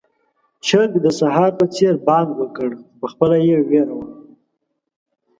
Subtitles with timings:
[0.65, 4.07] چرګ د سهار په څېر بانګ وکړ، خو پخپله يې وېره وه.